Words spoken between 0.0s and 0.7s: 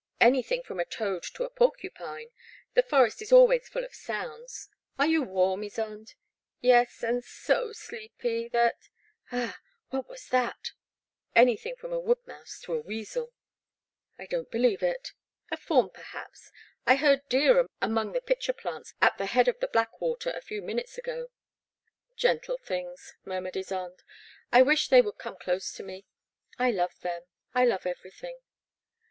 Anything